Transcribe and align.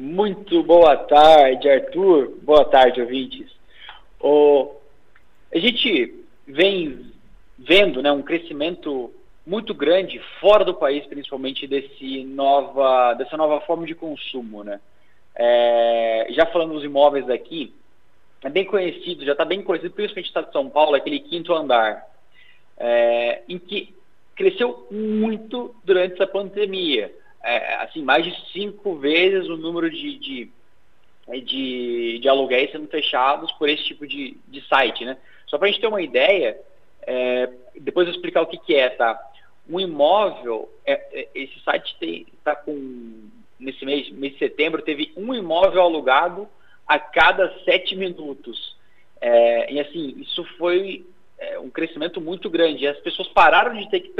Muito 0.00 0.62
boa 0.62 0.96
tarde, 0.96 1.68
Arthur. 1.68 2.38
Boa 2.42 2.64
tarde, 2.64 3.00
ouvintes. 3.00 3.50
O, 4.20 4.76
a 5.52 5.58
gente 5.58 6.24
vem 6.46 7.10
vendo 7.58 8.00
né, 8.00 8.12
um 8.12 8.22
crescimento 8.22 9.12
muito 9.44 9.74
grande 9.74 10.20
fora 10.38 10.64
do 10.64 10.72
país, 10.72 11.04
principalmente 11.06 11.66
desse 11.66 12.22
nova, 12.22 13.14
dessa 13.14 13.36
nova 13.36 13.60
forma 13.62 13.84
de 13.84 13.94
consumo. 13.96 14.62
Né? 14.62 14.78
É, 15.34 16.28
já 16.30 16.46
falando 16.46 16.74
dos 16.74 16.84
imóveis 16.84 17.26
daqui, 17.26 17.74
é 18.44 18.48
bem 18.48 18.66
conhecido, 18.66 19.24
já 19.24 19.32
está 19.32 19.44
bem 19.44 19.62
conhecido, 19.62 19.92
principalmente 19.94 20.26
no 20.26 20.28
estado 20.28 20.46
de 20.46 20.52
São 20.52 20.70
Paulo, 20.70 20.94
aquele 20.94 21.18
quinto 21.18 21.52
andar, 21.52 22.06
é, 22.76 23.42
em 23.48 23.58
que 23.58 23.92
cresceu 24.36 24.86
muito 24.92 25.74
durante 25.82 26.14
essa 26.14 26.26
pandemia 26.28 27.12
é, 27.42 27.76
assim, 27.76 28.02
mais 28.02 28.24
de 28.24 28.34
cinco 28.52 28.96
vezes 28.96 29.48
o 29.48 29.56
número 29.56 29.90
de, 29.90 30.18
de, 30.18 30.50
de, 31.42 32.18
de 32.18 32.28
aluguéis 32.28 32.72
sendo 32.72 32.88
fechados 32.88 33.50
por 33.52 33.68
esse 33.68 33.84
tipo 33.84 34.06
de, 34.06 34.36
de 34.46 34.60
site, 34.68 35.04
né? 35.04 35.16
Só 35.46 35.56
para 35.56 35.68
a 35.68 35.70
gente 35.70 35.80
ter 35.80 35.86
uma 35.86 36.02
ideia, 36.02 36.58
é, 37.02 37.48
depois 37.80 38.06
eu 38.06 38.12
explicar 38.12 38.42
o 38.42 38.46
que, 38.46 38.58
que 38.58 38.74
é, 38.74 38.90
tá? 38.90 39.18
Um 39.68 39.80
imóvel, 39.80 40.68
é, 40.84 40.92
é 41.12 41.28
esse 41.34 41.58
site 41.60 41.96
está 42.34 42.56
com, 42.56 43.28
nesse 43.58 43.84
mês, 43.84 44.10
mês 44.10 44.34
de 44.34 44.38
setembro, 44.38 44.82
teve 44.82 45.12
um 45.16 45.34
imóvel 45.34 45.82
alugado 45.82 46.48
a 46.86 46.98
cada 46.98 47.52
sete 47.64 47.94
minutos. 47.94 48.76
É, 49.20 49.72
e 49.72 49.80
assim, 49.80 50.14
isso 50.20 50.44
foi 50.56 51.04
é, 51.38 51.58
um 51.58 51.70
crescimento 51.70 52.20
muito 52.20 52.48
grande. 52.48 52.86
As 52.86 52.98
pessoas 53.00 53.28
pararam 53.28 53.76
de 53.76 53.88
ter 53.90 54.00
que 54.00 54.10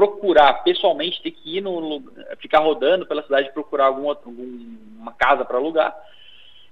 procurar 0.00 0.64
pessoalmente, 0.64 1.20
ter 1.20 1.30
que 1.30 1.58
ir 1.58 1.60
no 1.60 2.02
ficar 2.38 2.60
rodando 2.60 3.04
pela 3.04 3.22
cidade 3.22 3.52
procurar 3.52 3.84
algum 3.84 4.06
outro, 4.06 4.30
alguma 4.30 5.12
casa 5.12 5.44
para 5.44 5.58
alugar. 5.58 5.94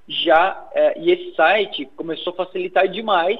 Já 0.08 0.66
é, 0.72 0.98
e 0.98 1.10
esse 1.10 1.36
site 1.36 1.84
começou 1.94 2.32
a 2.32 2.36
facilitar 2.36 2.88
demais 2.88 3.38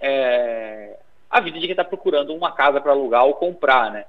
é, 0.00 1.00
a 1.28 1.40
vida 1.40 1.58
de 1.58 1.66
quem 1.66 1.72
está 1.72 1.82
procurando 1.82 2.32
uma 2.32 2.52
casa 2.52 2.80
para 2.80 2.92
alugar 2.92 3.24
ou 3.24 3.34
comprar, 3.34 3.90
né? 3.90 4.04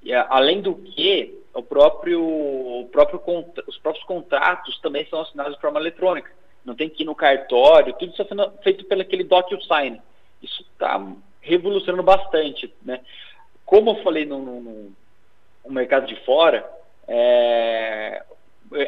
E, 0.00 0.14
além 0.14 0.60
do 0.60 0.76
que 0.76 1.42
o 1.52 1.60
próprio, 1.60 2.22
o 2.22 2.88
próprio 2.92 3.20
os 3.66 3.78
próprios 3.78 4.06
contratos 4.06 4.78
também 4.78 5.04
são 5.06 5.22
assinados 5.22 5.56
de 5.56 5.60
forma 5.60 5.80
eletrônica. 5.80 6.30
Não 6.64 6.76
tem 6.76 6.88
que 6.88 7.02
ir 7.02 7.06
no 7.06 7.16
cartório, 7.16 7.94
tudo 7.94 8.12
está 8.12 8.24
sendo 8.24 8.48
feito 8.62 8.84
pelo 8.84 9.02
aquele 9.02 9.24
DocuSign. 9.24 10.00
Isso 10.40 10.62
está 10.62 11.04
revolucionando 11.40 12.04
bastante, 12.04 12.72
né? 12.84 13.00
Como 13.68 13.90
eu 13.90 14.02
falei 14.02 14.24
no, 14.24 14.38
no, 14.38 14.60
no 14.62 15.70
mercado 15.70 16.06
de 16.06 16.16
fora, 16.24 16.66
é, 17.06 18.22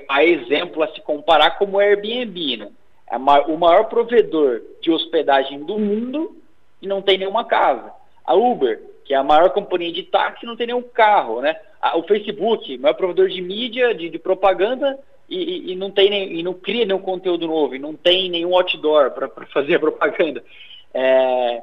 a 0.08 0.24
exemplo 0.24 0.82
a 0.82 0.88
se 0.88 1.02
comparar 1.02 1.58
como 1.58 1.76
o 1.76 1.80
Airbnb, 1.80 2.56
né? 2.56 2.70
É 3.10 3.16
o 3.16 3.58
maior 3.58 3.84
provedor 3.84 4.62
de 4.80 4.90
hospedagem 4.90 5.64
do 5.64 5.78
mundo 5.78 6.34
e 6.80 6.86
não 6.86 7.02
tem 7.02 7.18
nenhuma 7.18 7.44
casa. 7.44 7.92
A 8.24 8.34
Uber, 8.34 8.80
que 9.04 9.12
é 9.12 9.18
a 9.18 9.24
maior 9.24 9.50
companhia 9.50 9.92
de 9.92 10.04
táxi, 10.04 10.46
não 10.46 10.56
tem 10.56 10.68
nenhum 10.68 10.82
carro, 10.82 11.42
né? 11.42 11.56
O 11.96 12.02
Facebook, 12.04 12.78
maior 12.78 12.94
provedor 12.94 13.28
de 13.28 13.42
mídia, 13.42 13.94
de, 13.94 14.08
de 14.08 14.18
propaganda 14.18 14.98
e, 15.28 15.72
e, 15.72 15.76
não 15.76 15.90
tem 15.90 16.08
nem, 16.08 16.38
e 16.38 16.42
não 16.42 16.54
cria 16.54 16.86
nenhum 16.86 17.00
conteúdo 17.00 17.46
novo, 17.46 17.74
e 17.74 17.78
não 17.78 17.94
tem 17.94 18.30
nenhum 18.30 18.54
outdoor 18.54 19.10
para 19.10 19.28
fazer 19.46 19.74
a 19.74 19.80
propaganda. 19.80 20.42
É, 20.94 21.62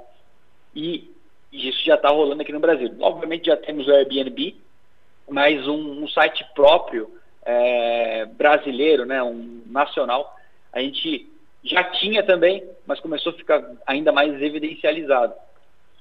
e 0.75 1.16
e 1.51 1.69
isso 1.69 1.83
já 1.85 1.95
está 1.95 2.09
rolando 2.09 2.41
aqui 2.41 2.51
no 2.51 2.59
Brasil. 2.59 2.93
Obviamente 2.99 3.47
já 3.47 3.57
temos 3.57 3.87
o 3.87 3.91
Airbnb, 3.91 4.55
mas 5.29 5.67
um, 5.67 6.03
um 6.03 6.07
site 6.07 6.45
próprio 6.55 7.09
é, 7.43 8.25
brasileiro, 8.25 9.05
né, 9.05 9.21
um 9.23 9.63
nacional, 9.65 10.35
a 10.71 10.79
gente 10.81 11.29
já 11.63 11.83
tinha 11.83 12.23
também, 12.23 12.63
mas 12.85 12.99
começou 12.99 13.31
a 13.31 13.35
ficar 13.35 13.63
ainda 13.85 14.11
mais 14.11 14.41
evidencializado. 14.41 15.33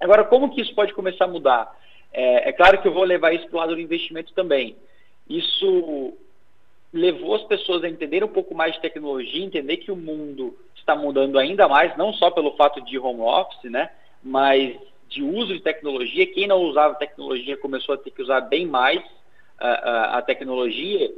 Agora, 0.01 0.25
como 0.25 0.55
que 0.55 0.61
isso 0.61 0.75
pode 0.75 0.93
começar 0.93 1.25
a 1.25 1.29
mudar? 1.29 1.75
É, 2.13 2.49
é 2.49 2.53
claro 2.53 2.81
que 2.81 2.89
eu 2.89 2.93
vou 2.93 3.05
levar 3.05 3.33
isso 3.33 3.49
para 3.49 3.57
o 3.57 3.61
lado 3.61 3.75
do 3.75 3.81
investimento 3.81 4.33
também. 4.35 4.77
Isso 5.29 6.15
levou 6.93 7.35
as 7.35 7.43
pessoas 7.45 7.83
a 7.85 7.89
entender 7.89 8.23
um 8.23 8.29
pouco 8.29 8.55
mais 8.55 8.75
de 8.75 8.81
tecnologia, 8.81 9.45
entender 9.45 9.79
que 9.79 9.91
o 9.91 9.97
mundo 9.97 10.57
está 10.77 10.95
mudando 10.95 11.39
ainda 11.39 11.69
mais, 11.69 11.97
não 11.97 12.13
só 12.13 12.31
pelo 12.31 12.57
fato 12.57 12.81
de 12.83 12.99
home 12.99 13.21
office, 13.21 13.71
né, 13.71 13.91
mas 14.23 14.77
de 15.17 15.23
uso 15.23 15.55
de 15.55 15.61
tecnologia. 15.61 16.27
Quem 16.27 16.47
não 16.47 16.59
usava 16.59 16.95
tecnologia 16.95 17.57
começou 17.57 17.95
a 17.95 17.99
ter 17.99 18.11
que 18.11 18.21
usar 18.21 18.43
bem 18.43 18.67
mais 18.67 19.03
a, 19.59 19.69
a, 19.69 20.19
a 20.19 20.23
tecnologia. 20.23 21.11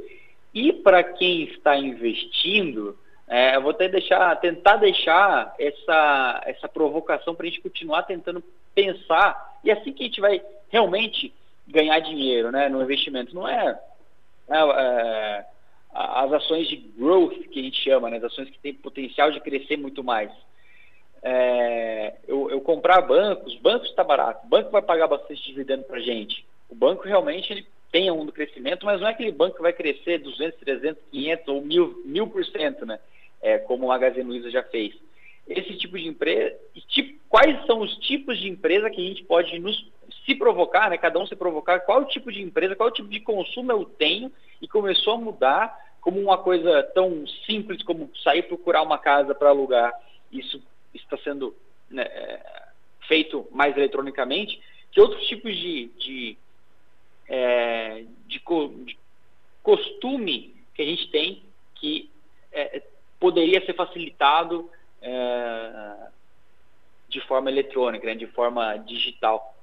E 0.53 0.71
para 0.71 1.03
quem 1.03 1.43
está 1.43 1.77
investindo, 1.77 2.97
é, 3.27 3.57
eu 3.57 3.61
vou 3.61 3.71
até 3.71 3.89
deixar, 3.89 4.33
tentar 4.37 4.77
deixar 4.77 5.53
essa, 5.59 6.41
essa 6.45 6.67
provocação 6.69 7.35
para 7.35 7.45
a 7.45 7.49
gente 7.49 7.61
continuar 7.61 8.03
tentando 8.03 8.41
pensar. 8.73 9.59
E 9.65 9.69
assim 9.69 9.91
que 9.91 10.03
a 10.03 10.05
gente 10.05 10.21
vai 10.21 10.41
realmente 10.69 11.33
ganhar 11.67 11.99
dinheiro 11.99 12.51
né, 12.51 12.69
no 12.69 12.81
investimento. 12.81 13.35
Não 13.35 13.47
é, 13.47 13.77
é, 14.49 14.55
é 14.57 15.45
as 15.93 16.31
ações 16.31 16.69
de 16.69 16.77
growth 16.77 17.37
que 17.51 17.59
a 17.59 17.63
gente 17.63 17.83
chama, 17.83 18.09
né, 18.09 18.17
as 18.17 18.23
ações 18.23 18.49
que 18.49 18.59
têm 18.59 18.73
potencial 18.73 19.29
de 19.29 19.41
crescer 19.41 19.75
muito 19.75 20.03
mais 20.03 20.31
é, 21.21 22.15
eu, 22.27 22.49
eu, 22.49 22.61
comprar 22.61 23.01
bancos, 23.01 23.55
bancos 23.55 23.89
está 23.89 24.03
barato, 24.03 24.45
o 24.45 24.49
banco 24.49 24.71
vai 24.71 24.81
pagar 24.81 25.07
bastante 25.07 25.41
dividendo 25.45 25.83
para 25.83 25.99
gente. 25.99 26.45
O 26.69 26.75
banco 26.75 27.07
realmente 27.07 27.51
ele 27.51 27.65
tem 27.91 28.11
um 28.11 28.25
crescimento, 28.27 28.85
mas 28.85 29.01
não 29.01 29.07
é 29.07 29.11
aquele 29.11 29.31
banco 29.31 29.55
que 29.55 29.61
vai 29.61 29.73
crescer 29.73 30.19
200, 30.19 30.59
300, 30.59 31.03
500 31.11 31.47
ou 31.47 31.61
mil, 31.61 32.01
mil 32.05 32.27
por 32.27 32.45
cento, 32.45 32.85
né? 32.85 32.99
É, 33.41 33.57
como 33.57 33.85
o 33.85 33.87
Magazine 33.89 34.27
Luiza 34.27 34.51
já 34.51 34.63
fez. 34.63 34.93
Esse 35.47 35.75
tipo 35.77 35.97
de 35.97 36.07
empresa, 36.07 36.55
tipo, 36.89 37.19
quais 37.27 37.65
são 37.65 37.79
os 37.79 37.95
tipos 37.97 38.37
de 38.37 38.47
empresa 38.47 38.89
que 38.89 39.01
a 39.01 39.09
gente 39.09 39.23
pode 39.23 39.57
nos, 39.57 39.89
se 40.25 40.35
provocar, 40.35 40.89
né? 40.89 40.97
Cada 40.97 41.17
um 41.19 41.25
se 41.25 41.35
provocar, 41.35 41.79
qual 41.79 42.05
tipo 42.05 42.31
de 42.31 42.41
empresa, 42.41 42.75
qual 42.75 42.91
tipo 42.91 43.09
de 43.09 43.19
consumo 43.19 43.71
eu 43.71 43.85
tenho 43.85 44.31
e 44.61 44.67
começou 44.67 45.13
a 45.13 45.17
mudar 45.17 45.75
como 46.01 46.19
uma 46.19 46.37
coisa 46.37 46.83
tão 46.93 47.25
simples 47.45 47.81
como 47.83 48.09
sair 48.23 48.43
procurar 48.43 48.83
uma 48.83 48.97
casa 48.97 49.33
para 49.33 49.49
alugar. 49.49 49.93
Isso 50.31 50.61
está 50.93 51.17
sendo 51.19 51.55
né, 51.89 52.03
é, 52.03 52.67
feito 53.07 53.47
mais 53.51 53.75
eletronicamente, 53.75 54.61
que 54.91 55.01
outros 55.01 55.25
tipos 55.27 55.55
de, 55.55 55.87
de, 55.99 56.37
é, 57.27 58.05
de, 58.27 58.39
co, 58.39 58.67
de, 58.85 58.97
costume 59.61 60.55
que 60.73 60.81
a 60.81 60.85
gente 60.85 61.09
tem 61.09 61.43
que 61.75 62.09
é, 62.51 62.81
poderia 63.19 63.63
ser 63.65 63.73
facilitado 63.73 64.69
é, 65.01 66.07
de 67.07 67.19
forma 67.21 67.49
eletrônica, 67.49 68.05
né, 68.05 68.15
de 68.15 68.27
forma 68.27 68.77
digital. 68.77 69.55